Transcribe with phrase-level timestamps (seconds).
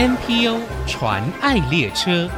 [0.00, 2.30] NPO 传爱列车，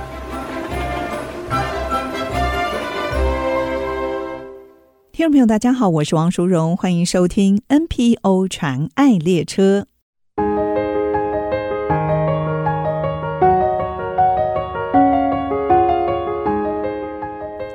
[5.12, 9.84] 听众朋友，大家好，我是王淑荣，欢迎收听 NPO 传爱列车。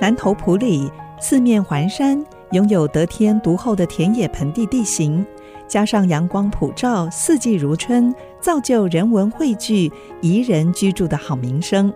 [0.02, 0.92] 南投埔里
[1.22, 5.24] 四面环山，拥有得天独厚的田野盆地地形。
[5.68, 8.14] 加上阳光普照，四季如春，
[8.46, 11.92] 造就人文汇聚、宜人居住的好名声。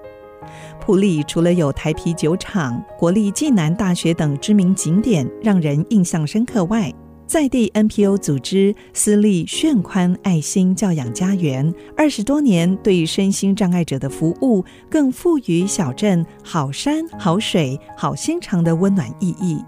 [0.82, 6.92] 埔里除了有台啤酒厂、国立暨南大学等知名景点，让人印象深刻外，
[7.28, 19.64] 在地 NPO 组织私立炫宽爱心教养家园，二十多年对身心障碍者的服务，更赋予小镇好山好水好心肠的温暖意义。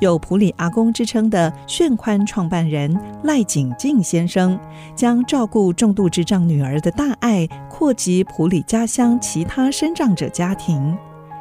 [0.00, 4.58] 有“普里阿公”之称的炫宽创办人赖景进先生，
[4.94, 10.96] 将照顾重度智障女儿的大爱扩及普里家乡其他身障者家庭。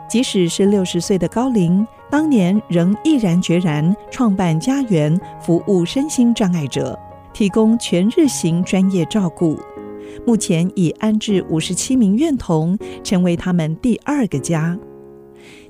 [0.09, 7.00] 即使是六十岁的高龄，当年仍毅然决然创办家园，服务身心障碍者，
[7.34, 9.58] 提供全日型专业照顾。
[10.28, 14.78] 目前已安置五十七名院童，成为他们第二个家。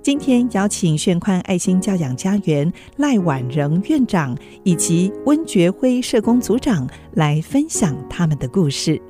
[0.04, 9.02] 今天邀请炫宽爱心教养家园赖婉莹院长以及温觉辉社工组长来分享他们的故事。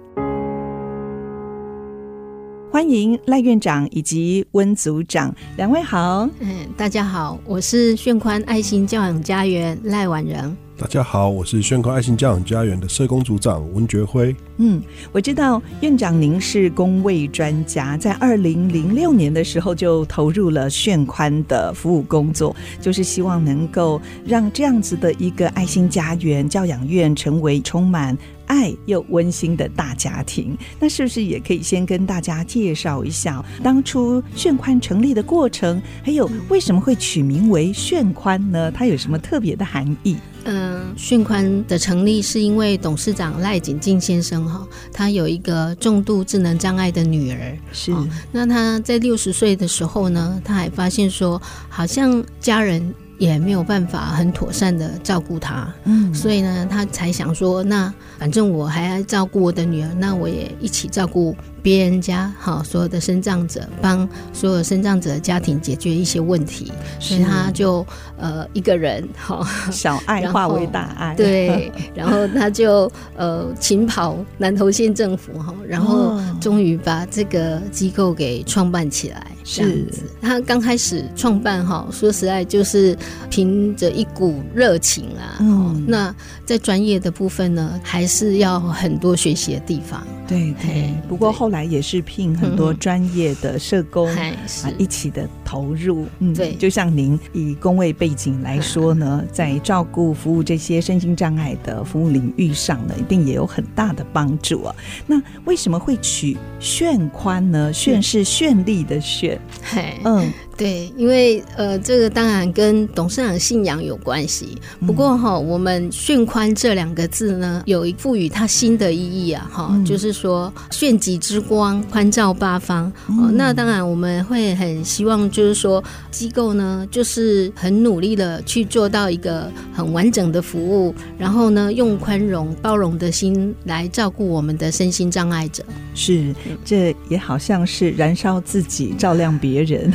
[2.72, 6.30] 欢迎赖院长以及温组长，两位好。
[6.40, 10.58] 嗯，大家好，我是炫宽爱心教养家园赖婉莹。
[10.84, 14.36] 大家好，我是炫宽爱心教养家园的社工组长文觉辉。
[14.58, 14.82] 嗯，
[15.14, 28.18] 我知道院长您是工位专家，在二零零六年的时候就投入了炫宽的服务工作，就是希望能够让这样子的一个爱心家园教养院成为充满
[28.54, 30.56] 爱又温馨的大家庭。
[30.80, 38.72] 那是不是也可以先跟大家介绍一下当初炫宽成立的过程，还有为什么会取名为炫宽呢？
[38.72, 40.16] 它有什么特别的含义？
[40.46, 47.92] 嗯，炫宽的成立是因为董事长赖景进先生哈，他有一个重度智能障碍的女儿，是。
[48.32, 61.34] 那他在六十岁的时候呢，他还发现说，好像家人也没有办法很妥善的照顾她，嗯，所以呢，她才想说，那反正我还要照顾我的女儿，那我也一起照顾。
[61.64, 66.70] 别人家好，所有的身障者帮所有身障者的家庭解决一些问题，
[67.00, 67.86] 所以他就
[68.18, 79.26] 呃一个人好小爱化为大爱，对，然后他就呃勤跑南投县政府哈，然后终于把这个机构给创办起来。
[79.46, 82.98] 这样子，他刚开始创办哈，说实在就是
[83.30, 85.36] 凭着一股热情啊。
[85.42, 86.14] 嗯，那
[86.46, 90.06] 在专业的部分呢，还是要很多学习的地方。
[90.28, 94.36] 对对，不过后来也是聘很多专业的社工啊，
[94.78, 96.06] 一起的投入。
[96.20, 104.76] 嗯，对，就像您以工位背景来说呢，在照顾服务这些身心障碍的服务领域上呢，一定也有很大的帮助啊。
[105.06, 107.72] 那为什么会取炫宽呢？
[107.74, 110.32] 炫是绚丽的炫，嘿，嗯。
[110.56, 114.58] 对，因为呃，这个当然跟董事长信仰有关系。
[114.86, 123.24] 不过哈，我们“炫宽”这两个字呢，有一赋予它新的意义啊，哈、嗯，就是说“炫极之光，宽照八方”嗯。
[123.24, 135.64] 哦，那当然我们会很希望，就是说机构呢，就是很努力的去做到一个很完整的服务，然后呢，用宽容包容的心来照顾我们的身心障碍者。
[135.96, 136.34] 是，
[136.64, 139.92] 这也好像是燃烧自己，照亮别人。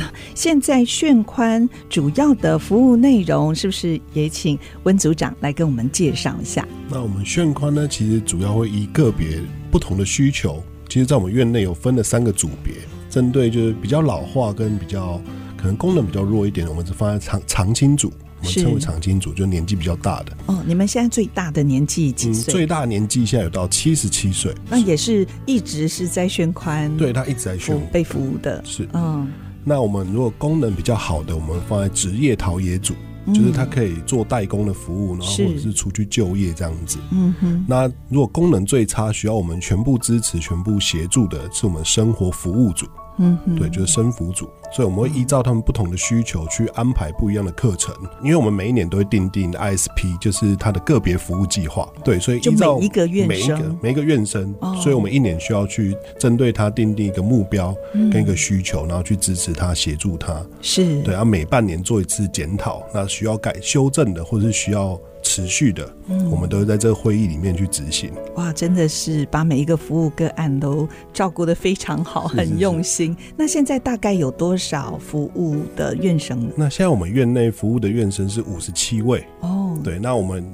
[0.49, 6.67] 现在炫宽主要的服务内容，是不是也请温组长来跟我们介绍一下？
[6.89, 9.39] 那我们炫宽呢，其实主要会以个别
[9.69, 12.73] 不同的需求，其实在我们院内有分了三个组别，
[13.11, 15.21] 针对就是比较老化跟比较
[15.55, 18.11] 可能功能比较弱一点，我们是放在长长青组。
[18.39, 20.35] 我们称为长青组，就年纪比较大的。
[20.47, 22.51] 哦，你们现在最大的年纪几岁？
[22.51, 24.51] 嗯，最大年纪现在有到七十七岁。
[24.67, 28.59] 那也是一直是在宣宽，对，他一直在宣被服务的。
[28.65, 29.31] 是，嗯。
[29.63, 32.93] 那我们如果功能比较好的，我们放在职业陶冶组，
[33.25, 36.97] 嗯，就是他可以做代工的服务，然后或者是出去就业这样子。
[37.11, 37.65] 嗯哼。
[37.67, 42.85] 那如果功能最差，需要我们全部支持、全部协助的，是我们生活服务组。
[43.21, 51.87] 嗯哼，对，就是生服组，所以我们会依照他们不同的需求去安排不一样的课程，因为我们每一年都会定定 ISP，就是他的个别服务计划。
[52.03, 57.75] 对，所以依照每一个院生，每一个院生，所以我们一年需要去针对他定定一个目标
[58.11, 60.45] 跟一个需求，然后去支持他、协助他。
[60.61, 68.11] 是对，然后每半年做一次检讨，那需要改修正的或者是需要持续的，嗯，我们都会在这个会议里面去执行。
[68.35, 73.13] 哇，真的是把每一个服务个案都照顾的非常好，很用心。
[73.17, 73.33] 是是是。
[73.37, 76.51] 那现在大概有多少服务的院生？
[76.55, 79.25] 那现在我们院内服务的院生是五十七位。
[79.39, 80.45] 哦，对，那我们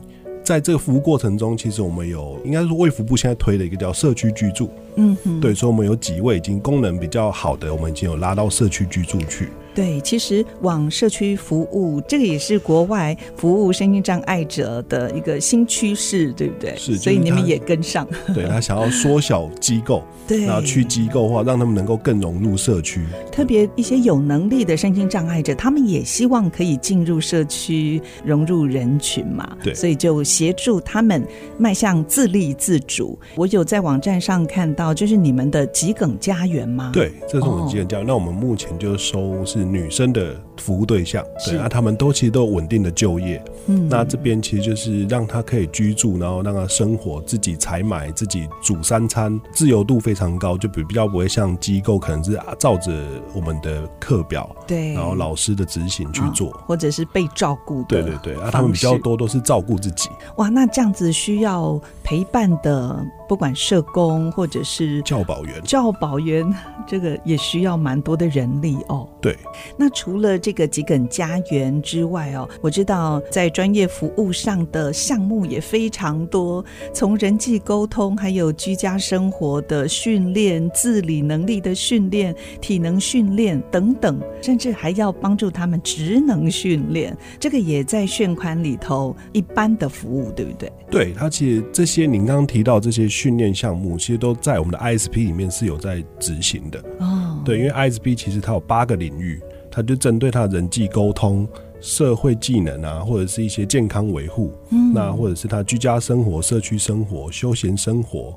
[0.44, 4.70] 在这个服务过程中，其实我们有，应该是卫福部现在推的一个叫社区居住。
[4.96, 9.50] 嗯哼，对，所以我们有几位已经功能比较好的，我们已经有拉到社区居住去。
[9.76, 16.74] 对，其实往社区服务，这个也是国外服务身心障碍者的一个新趋势，对不对？
[16.78, 18.08] 是，所以你们也跟上。
[18.34, 23.06] 对，他想要缩小机构， 对，然后去机构化，让他们能够更融入社区。
[23.30, 29.58] 特别一些有能力的身心障碍者，他们也希望可以进入社区，融入人群嘛。
[29.62, 31.22] 对，所以就协助他们
[31.58, 33.20] 迈向自立自主。
[33.36, 36.92] 我有在网站上看到，就是你们的桔梗家园吗？
[36.94, 38.06] 对，这是我们桔梗家园。
[38.06, 39.65] 哦，那我们目前就收是。
[39.72, 43.44] 女生的服务对象，对啊，他们都其实都有稳定的就业。
[43.68, 52.92] 嗯，那这边其实就是让他可以居住，然后让他生活，自己采买，自己煮三餐，自由度非常高，就比比较不会像机构可能是照着
[53.34, 58.02] 我们的课表，对，然后老师的执行去做，哦，或者是被照顾的。
[58.02, 60.10] 对对对，啊，他们比较多都是照顾自己。
[60.38, 63.06] 哇，那这样子需要陪伴的。
[63.28, 66.48] 不管社工或者是教保员，教保员
[66.86, 69.10] 这个也需要蛮多的人力哦。
[69.20, 69.36] 对，
[69.76, 76.64] 那除了这个桔梗家园之外哦，我知道在专业服务上的项目也非常多，
[76.94, 90.72] 从人际沟通，还有居家生活的训练、自理能力的训练、体能训练等等，甚至还要帮助他们职能训练，这个也在炫款里头一般的服务，对不对？
[90.92, 93.10] 对，它其实这些您刚刚提到这些。
[93.16, 97.42] 训练项目其实都在我们的 ISP 里面是有在执行的哦。
[97.46, 99.40] 对，因为 ISP 其实它有八个领域，
[99.76, 101.46] 它就针对他人际沟通、
[101.82, 108.34] 社会技能啊，或者是一些健康维护，嗯，那或者是他居家生活、社区生活、休闲生活。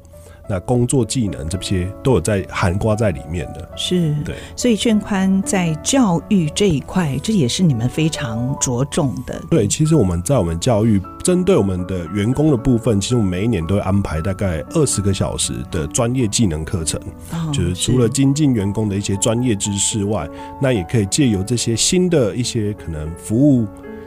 [0.48, 9.40] 那工作技能这些都有在涵盖在里面的，是对，所以卷宽在教育这一块，这也是你们非常着重的。
[9.50, 16.98] 对，其实我们在我们教育针对我们的员工的部分，其实我们每一年都会安排大概二十个小时的专业技能课程，
[17.32, 20.28] 哦，就是除了精进员工的一些专业知识外，
[20.62, 23.66] 那也可以借由这些新的一些可能服务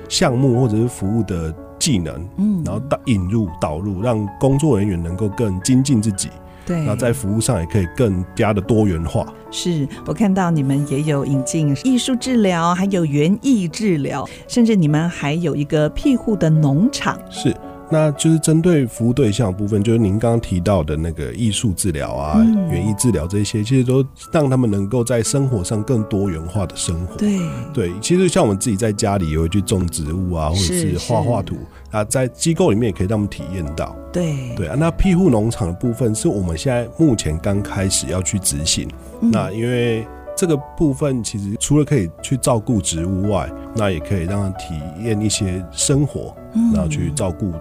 [0.09, 1.53] 项目或者是服务的。
[1.81, 6.29] 技能，嗯，然后导引入导入，让工作人员能够更精进自己，
[6.63, 9.25] 对，然后在服务上也可以更加的多元化。
[9.49, 17.19] 是我看到你们也有引进艺术治疗，还有园艺治疗，甚至你们还有一个庇护的农场。
[17.31, 17.51] 是。
[17.91, 22.41] 那就是针对服务对象的部分，就是您刚刚提到的那个艺术治疗啊、
[22.71, 27.17] 园艺治疗这些，其实都让他们能够在生活上更多元化的生活。
[27.17, 27.37] 对
[27.73, 31.57] 对，其实像我们自己在家里也会去种植物啊，或者是画画图
[31.91, 33.93] 啊，在机构里面也可以让他们体验到。
[34.13, 38.87] 对对啊，那庇护农场的部分是我们现在目前刚开始要去执行。
[39.19, 40.07] 那因为
[40.37, 46.33] 这个部分其实除了可以去照顾植物外，那也可以让他体验一些生活，
[46.73, 47.51] 然后去照顾。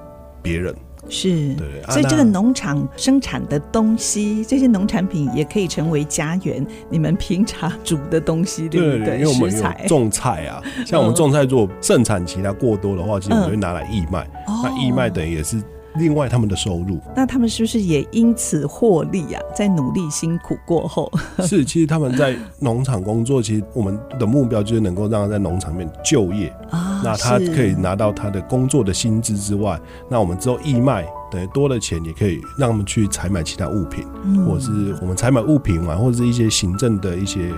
[0.43, 0.75] 别人。
[1.09, 9.19] 是，对，所以这个农场生产的东西，这些农产品也可以成为家园你们平常煮的东西，对不对？
[9.19, 14.29] 因为我们有种菜啊，像我们种菜，如果盛产期它过多的话，其实我们会拿来义卖，
[14.63, 15.61] 那义卖等于也是。
[15.97, 19.43] 另外，他们的收入，那他们是不是也因此获利啊？
[19.55, 21.11] 在努力辛苦过后，
[21.43, 29.79] 是，其实他们在农场工作，其实我们的目标就是能够让他在农场里面就业啊，那他可以拿到他的工作的薪资之外，
[30.09, 37.53] 那我们之后义卖等于多的钱，也可以让他们去采买其他物品，嗯、或者是我们采买物品完，或者是一些行政的一些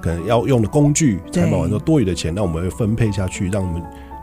[0.00, 3.80] 可能要用的工具，采买完之后多余的钱，那我们会分配下去，让我们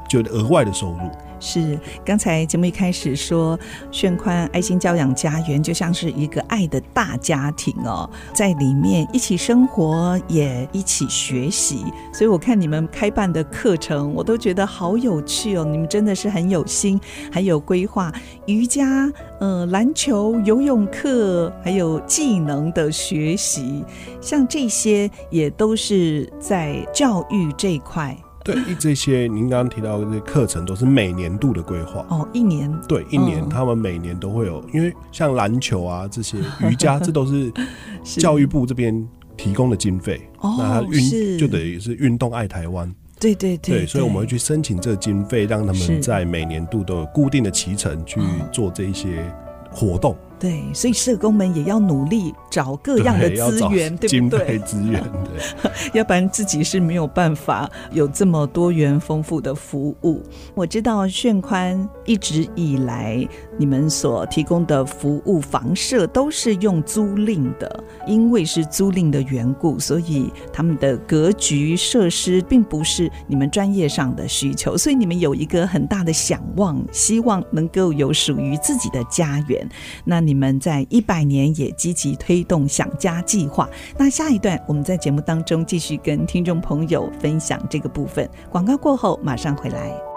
[0.09, 0.99] 就额外的收入。
[1.45, 3.57] 是，刚才节目一开始说，
[3.91, 11.85] 炫宽爱心教养家园就像是一个爱的大家庭哦，在里面一起生活，也一起学习。
[12.11, 15.63] 所以我看你们开办的课程，我都觉得好有趣哦。
[15.63, 16.99] 你们真的是很有心，
[17.31, 18.11] 还有规划
[18.47, 19.07] 瑜伽、
[19.39, 23.85] 呃篮球、游泳课，还有技能的学习，
[24.19, 28.17] 像这些也都是在教育这一块。
[28.45, 32.05] 对，这些您刚刚提到的这些课程都是每年度的规划。
[32.09, 32.71] 哦，一年。
[32.87, 37.51] 对一年，他们每年都会有，因为像篮球啊这些瑜伽，这都是
[38.19, 39.03] 教育部这边
[39.35, 48.21] 提供的经费，那他运就等于是运动爱台湾，对对对，对，所以我们会去申请这个经费，让他们在每年度都有固定的期程去
[48.51, 49.25] 做这一些
[49.71, 50.15] 活动。
[50.45, 54.59] 对，所以社工们也要努力找各样的资源，对不对？
[54.59, 60.21] 资源， 对，要不然自己是没有办法有这么多元丰富的服务。
[60.53, 79.67] 我知道炫宽一直以来，你们所提供的服务房舍都是用租赁的，因为是租赁的缘故，所以他们的格局设施并不是你们专业上的需求，所以你们有一个很大的想望，希望能够有属于自己的家园。
[80.03, 83.69] 那你们在一百年也积极推动想家计划。
[83.97, 88.29] 那下一段我们在节目当中继续跟听众朋友分享这个部分。
[88.49, 90.14] 广告过后马上回来。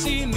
[0.00, 0.29] see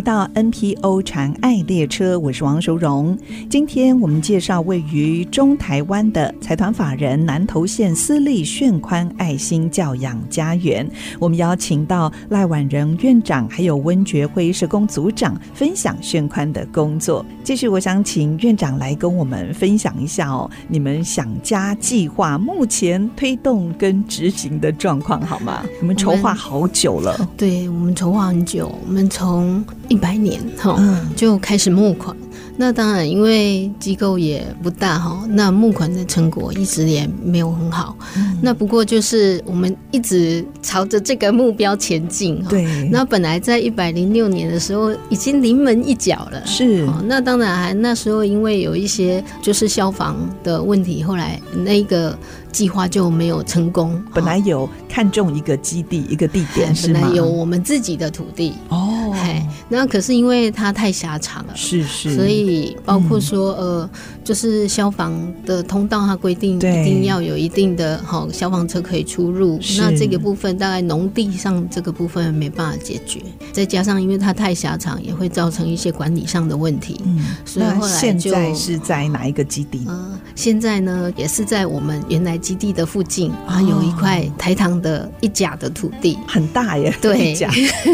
[0.00, 3.14] 回到 NPO 传爱列车，我是王淑荣。
[3.50, 10.90] 今天我们介绍位于中台湾的财团法人南投县私立炫宽爱心教养家园。
[11.18, 17.22] 我们邀请到赖婉仁院长，还有温觉辉社工组长，分享炫宽的工作。
[17.44, 25.62] 继续，我想请院长来跟我们分享一下哦，你们想家计划目前推动跟执行的状况好吗？
[25.78, 29.62] 你们筹划好久了，对，我们筹划很久，我们从。
[29.90, 30.80] 一百年哈，
[31.14, 32.16] 就开始募款。
[32.56, 37.96] 那当然，因为机构也不大哈，那募款的成果一直也没有很好。
[38.16, 42.42] 嗯、那不过就是我们一直朝着这个目标前进。
[42.50, 42.88] 对。
[42.92, 46.46] 那本来在一百零六年的时候已经临门一脚了。
[46.46, 46.86] 是。
[47.04, 52.16] 那当然还那时候因为有一些就是消防的问题，后来那个
[52.52, 54.00] 计划就没有成功。
[54.12, 56.74] 本来有看中一个基地一个地点？
[56.84, 58.99] 本来有我们自己的土地哦。
[59.70, 61.52] 嘿，那可是因为它太狭长了。
[61.54, 62.14] 是是。
[62.14, 62.76] 所以。
[62.84, 63.88] 包括说，呃，
[64.24, 65.12] 就是消防
[65.46, 69.60] 的通道，它规定一定要有一定的好消防车可以出入。
[69.78, 73.20] 那这个部分大概农地上这个部分没办法解决，
[73.52, 77.00] 再加上因为它太狭长，也会造成一些管理上的问题。
[77.04, 79.84] 嗯，所以后来现在是在哪一个基地？
[79.86, 86.92] 呃，现在呢也是在我们原来基地的附近啊，有一块台糖的一甲的土地，很大耶。
[87.00, 87.48] 对， 一甲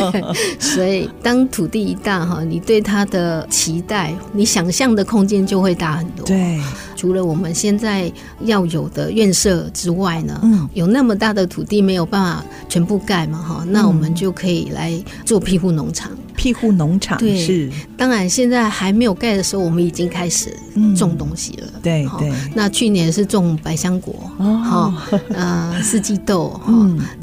[0.58, 4.46] 所以当土地一大哈，你对它的期待，你。
[4.46, 6.24] 想象的空间就会大很多。
[6.24, 6.58] 对，
[6.94, 8.10] 除了我们现在
[8.42, 16.10] 要有的院舍之外呢，嗯，有那么大的土地没有办法全部盖嘛，哈，那我们就可以来做庇护农场。
[16.36, 17.70] 庇护农场对，是。
[17.98, 20.56] 当然，现在还没有盖的时候，我们已经开始
[20.96, 21.66] 种东西了。
[21.82, 22.32] 对对。
[22.54, 24.94] 那去年是种百香果，哦，
[25.34, 26.72] 呃，四季豆，哈，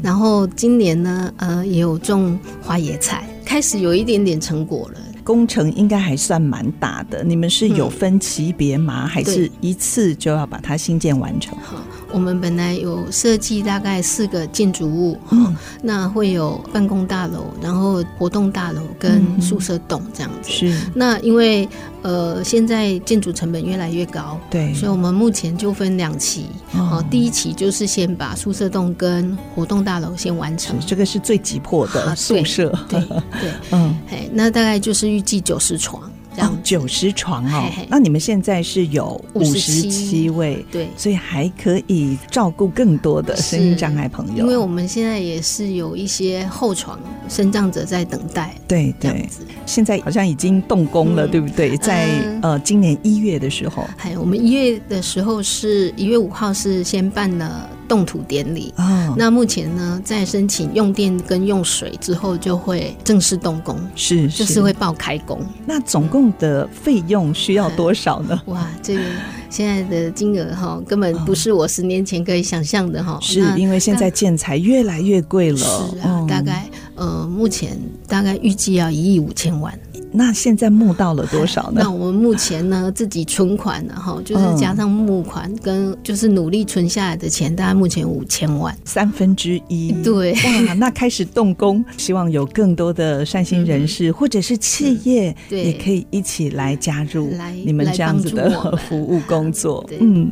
[0.02, 4.98] 然后今年呢，呃，也有种花椰菜，开始有一点点成果了。
[5.22, 9.04] 工程应该还算蛮大的，你们是有分级别吗？
[9.04, 11.56] 嗯、还是一次就要把它新建完成？
[11.60, 11.76] 好，
[12.14, 20.50] 我们本来有设计大概四个建筑物，嗯，那会有办公大楼，然后活动大楼跟宿舍栋这样子。
[20.50, 21.68] 是，那因为。
[22.04, 26.44] 呃，现在建筑成本越来越高，对，所以我们目前就分两期。
[26.74, 32.70] 哦，第一期就是先把宿舍栋跟活动大楼先完成，这个是最急迫的宿舍。
[32.90, 33.00] 对，
[33.40, 36.02] 对 嗯，哎，那大概就是预计九十床。
[36.38, 44.44] 哦，九十床哦，嘿嘿，那你们现在是有五十七位，对，所以还可以照顾更多的身心障碍朋友。
[44.44, 46.98] 因为我们现在也是有一些后床
[47.28, 49.28] 身障者在等待，对对。
[49.66, 51.76] 现在好像已经动工了，嗯、对不对？
[51.78, 57.68] 在、嗯、呃今年一月的时候，还有我们一月的时候是一月五号是先办了。
[57.94, 58.74] 动土典礼。
[58.76, 65.40] 哦，那目前呢，在申请用电跟用水之后，就会正式动工，是，是就是会报开工。
[65.64, 68.42] 那总共的费用需要多少呢？
[68.46, 69.00] 哇，这个。
[69.48, 73.16] 现在的金额哈，根本不是我十年前可以想象的哈。
[73.22, 75.58] 是因为现在建材越来越贵了。
[75.58, 79.72] 是啊，大概呃，目前大概预计要一亿五千万。
[80.16, 81.80] 那现在募到了多少呢？
[81.82, 89.90] 那我们目前呢，自己存款呢，哈，就是加上募款跟就是努力存下来的钱，大概目前五千万，三分之一。
[90.04, 97.30] 对，哇，那开始动工，希望有更多的善心人士或者是企业，也可以一起来加入
[97.64, 99.84] 你们这样子的服务工作。
[99.98, 100.30] 嗯。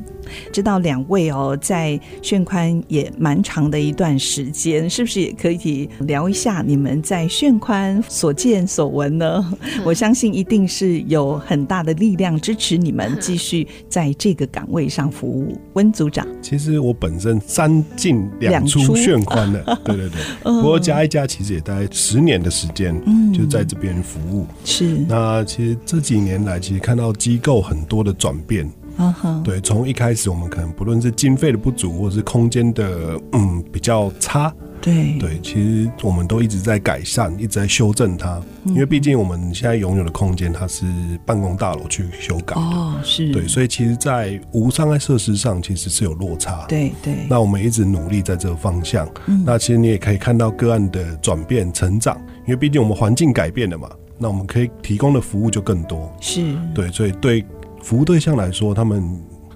[0.53, 9.53] 知道两位哦，在炫宽也蛮长的一段时间，是不是也可以聊一下你们在炫宽所见所闻呢？
[9.79, 15.59] 嗯、我相信一定是有很大的力量支持你们继续在这个岗位上服务。
[15.75, 24.47] 温组长，其实我本身三进两出炫宽的， 对对对，不过加一加，其实也大概十年的时间，嗯，就在这边服务。
[24.65, 28.71] 是，那其实这几年来，其实看到机构很多的转变。
[28.99, 29.43] Uh huh.
[29.43, 38.39] 对，从一开始我们可能不论是经费的不足，或者是空间的嗯比较差，对对，其实我们都一直在改善，一直在修正它。
[38.65, 40.85] 嗯、因为毕竟我们现在拥有的空间，它是
[41.25, 46.67] 办公大楼去修改的，哦，是对，所以其实，在无障碍设施上其实是有落差。
[46.69, 49.09] 对对，那我们一直努力在这个方向。
[49.27, 56.13] 嗯、那其实你也可以看到个案的转变成长，因为毕竟我们环境改变了嘛，那我们可以提供的服务就更多。
[56.21, 57.45] 是对，所以对。
[57.85, 59.03] 服务对象来说，他们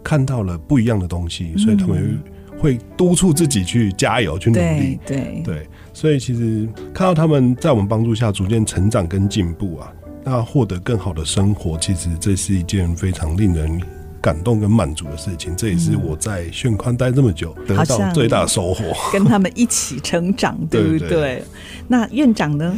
[0.02, 2.20] 看到了不一样的东西，所以他们
[2.58, 4.98] 会督促自己去加油、去努力。
[5.06, 9.92] 对对，对，所以其实看到他们在我们帮助下逐渐成长跟进步啊，
[10.24, 13.80] 那获得更好的生活，其实这是一件非常令人
[14.20, 15.54] 感动跟满足的事情。
[15.56, 18.84] 这也是我在炫宽待这么久得到最大的收获。
[19.12, 20.98] 跟他们一起成长， 对不对？
[20.98, 21.44] 对对对，
[21.88, 22.76] 那院长呢？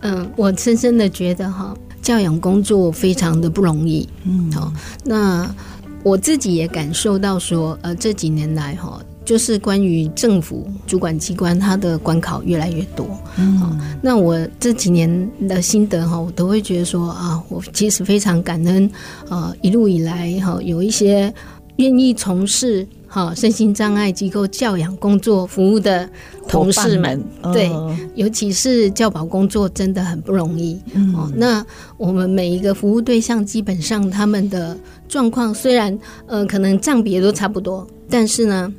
[0.00, 1.76] 嗯，我深深的觉得哈。
[2.02, 4.72] 教养工作非常的不容易，嗯，好，
[5.04, 5.54] 那
[6.02, 8.98] 我自己也感受到说，呃，这几年来哈，
[9.30, 13.06] 就是关于政府主管机关它的关考越来越多，
[13.38, 18.90] 嗯，那我这几年的心得哈，我都会觉得说啊，我其实非常感恩，
[19.28, 21.32] 呃，一路以来哈，有一些
[21.76, 22.84] 愿意从事。
[23.06, 26.08] 好，身心障碍机构教养工作服务的
[26.48, 27.70] 同事们，们对，
[28.16, 30.76] 尤其是教保工作真的很不容易。
[30.94, 31.64] 嗯、哦，那
[31.96, 34.76] 我们每一个服务对象，基本上他们的
[35.08, 38.74] 状况虽然，呃，可能账别都差不多，但是呢。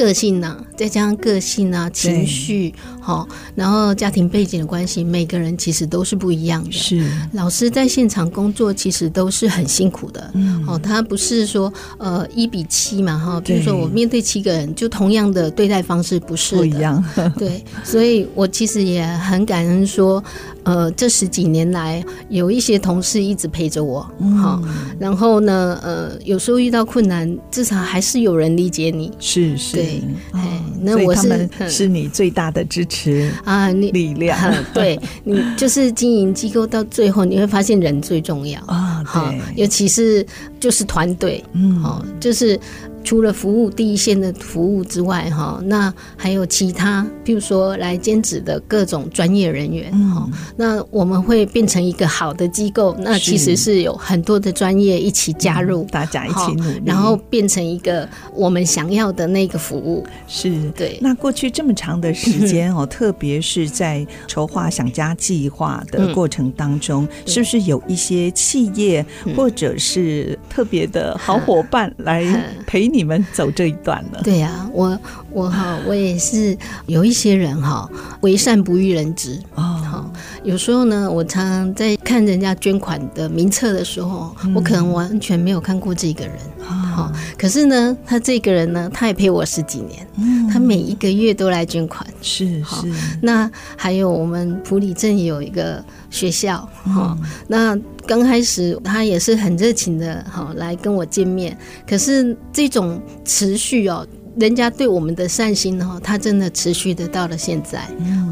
[0.00, 6.72] 个性呢、啊，再加上个性啊，情绪好对，然后家庭背景的关系，每个人其实都是不一样的。
[6.72, 10.30] 是老师在现场工作，其实都是很辛苦的。
[10.32, 16.62] 嗯，哦，他不是说呃一比七嘛哈，比如说我面对七个人，就同样的对待方式不是的。
[16.62, 17.04] 不一样。
[17.36, 20.24] 对，所以我其实也很感恩说。
[20.62, 24.00] 呃，这十几年来，有一些同事一直陪着我，
[24.40, 24.68] 好、嗯，
[24.98, 30.40] 然后呢，呃，有时候遇到困难，至少还是有人理解你，是是，对，哦、
[30.80, 34.38] 那我是是你最大的支持啊，你力量，
[34.74, 38.60] 对你就是经营机构到最后，你会发现人最重要。
[38.66, 40.24] 啊，对，尤其是
[40.58, 42.58] 就是团队，嗯，哦，就是。
[43.02, 60.06] 除了服务第一线的服务之外，哈，那还有其他，比如说来兼职的各种专业人员，哈、嗯，那我们会变成一个好的机构，那其实是有很多的专业一起加入，嗯、大家一起努力，然后变成一个我们想要的那个服务。
[60.28, 60.98] 是对。
[61.00, 72.22] 那过去这么长的时间 哦，特别是在筹划想家计划的过程当中，嗯、是不是有一些企业或者是特别的好伙伴来
[72.66, 72.89] 陪？
[72.92, 74.98] 你们走这一段了，对呀、我
[75.32, 77.88] 我哈，我也是有一些人哈，
[78.20, 79.62] 为善不欲人知哦。
[79.62, 80.12] 好，
[80.42, 86.34] 有时候呢，我常常在看人家捐款的名册的时候，嗯、我可能完全没有看过这个人。
[86.60, 92.06] 好、哦，可是呢，他这个人呢，他也陪我十几年，嗯、他每一个月都来捐款。
[92.20, 92.84] 是好，
[93.22, 97.78] 那还有我们普里镇有一个学校，哈、嗯，那。
[98.06, 101.56] 刚开始他也是很热情的，哈来跟我见面。
[101.88, 104.04] 可是这种持续哦，
[104.36, 107.80] 人家对我们的善心哦，他真的持续的到了现在。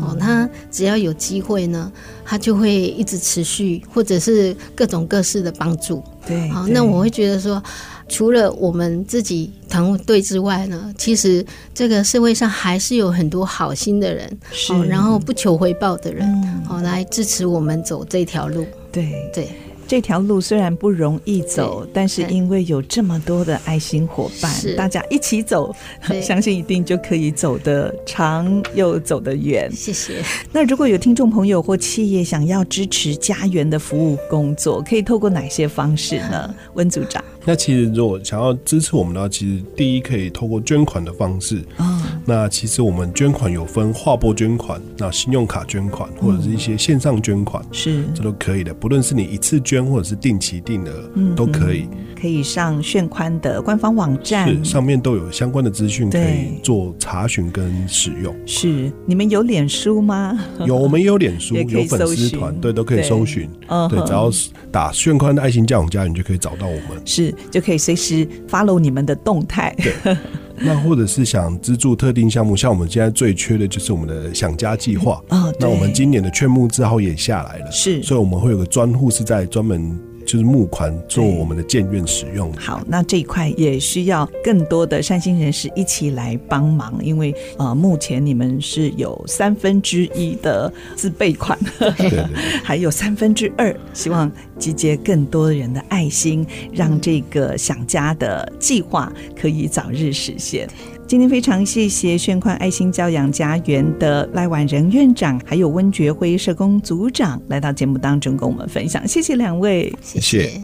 [0.00, 1.90] 哦，他只要有机会呢，
[2.24, 6.02] 他就会一直持续，或者是各种各式的帮助。
[6.26, 7.62] 对，好，那我会觉得说，
[8.08, 16.26] 除了我们自己团队之外呢，其实这个社会上还是有很多好心的人，是然后不求回报的人，
[16.64, 18.64] 好来支持我们走这条路。
[18.92, 19.48] 对对。
[19.88, 25.74] 对这条路虽然不容易走，但是因为有这么多的爱心伙伴，大家一起走，
[26.22, 29.68] 相信一定就可以走得长又走得远。
[29.72, 30.22] 谢谢。
[30.52, 36.54] 那如果有听众朋友或企业想要支持家园的服务工作，可以透过哪些方式呢？
[36.74, 37.24] 温组长。
[37.48, 41.64] 那其实如果想要支持我们的话，其实第一可以透过捐款的方式。
[41.78, 42.02] 哦。
[42.26, 48.74] 那其实我们捐款有分划拨捐款、那信用卡捐款或者是一些线上捐款，是这都可以的。
[48.74, 51.88] 不论是你一次捐或者是定期定额，嗯，都可以。
[52.20, 58.36] 可以上炫宽的官方网站，是上面都有相关的资讯可以做查询跟使用。
[58.44, 60.38] 是你们有脸书吗？
[60.66, 63.48] 有，我们也有脸书，有粉丝团，对，都可以搜寻。
[63.88, 64.28] 对，只要
[64.72, 67.00] 打炫宽的爱心教养家园，你就可以找到我们。
[67.04, 69.74] 是，就可以随时 follow 你们的动态。
[69.78, 70.16] 对。
[70.60, 75.22] 那或者是想资助特定项目，像我们现在最缺的就是我们的想家计划。
[75.28, 79.96] 啊，那我们今年的劝募之后也下来了，是，所以我们会有个专户是在专门。
[80.28, 82.52] 就是募款做我们的建院使用。
[82.52, 92.24] 好，那这一块也需要更多的善心人士一起来帮忙，因为呃，目前你们是有三分之一的自备款，对对对，
[92.62, 100.68] 还有三分之二，希望集结更多人的爱心，让这个想家的计划可以早日实现。
[101.08, 110.62] 今天非常谢谢炫宽爱心教养家园的赖婉仁院长，还有温觉辉社工组长来到节目当中跟我们分享，谢谢两位，谢谢。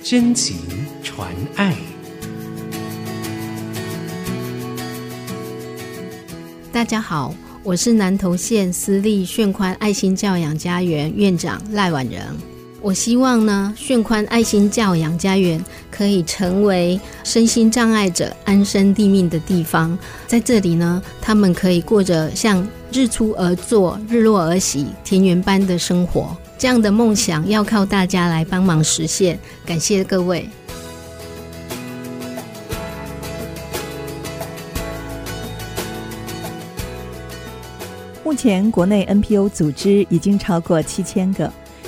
[0.00, 0.58] 真情
[1.02, 1.74] 传爱，
[6.70, 12.51] 大家好，我是南投县私立炫宽爱心教养家园院长赖婉仁。
[12.82, 19.96] 我希望呢，炫宽爱心教养家园可以成为身心障碍者安身立命的地方。
[20.26, 26.36] 在这里呢，他们可以过着像日出而作、日落而息、田园般的生活。
[26.58, 29.38] 这样的梦想要靠大家来帮忙实现。
[29.64, 30.48] 感谢各位。
[38.24, 41.52] 目前国内 NPO 组织已经超过七千个。